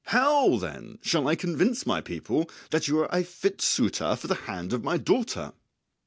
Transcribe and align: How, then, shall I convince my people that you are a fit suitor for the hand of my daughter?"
How, 0.05 0.57
then, 0.57 0.97
shall 1.03 1.27
I 1.27 1.35
convince 1.35 1.85
my 1.85 2.01
people 2.01 2.49
that 2.71 2.87
you 2.87 2.97
are 3.01 3.09
a 3.11 3.23
fit 3.23 3.61
suitor 3.61 4.15
for 4.15 4.25
the 4.25 4.33
hand 4.49 4.73
of 4.73 4.83
my 4.83 4.97
daughter?" 4.97 5.53